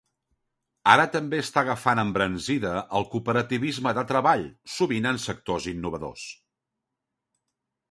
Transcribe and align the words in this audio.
Ara 0.93 1.03
també 1.15 1.41
està 1.41 1.61
agafant 1.61 2.01
embranzida 2.03 2.71
el 3.01 3.05
cooperativisme 3.13 3.95
de 3.99 4.05
treball, 4.13 4.47
sovint 4.79 5.11
en 5.13 5.23
sectors 5.29 5.71
innovadors. 5.77 6.27